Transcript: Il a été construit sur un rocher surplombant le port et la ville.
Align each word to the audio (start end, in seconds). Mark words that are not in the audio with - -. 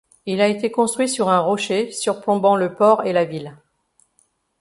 Il 0.25 0.41
a 0.41 0.47
été 0.47 0.71
construit 0.71 1.07
sur 1.07 1.29
un 1.29 1.37
rocher 1.37 1.91
surplombant 1.91 2.55
le 2.55 2.73
port 2.73 3.03
et 3.05 3.13
la 3.13 3.23
ville. 3.23 3.55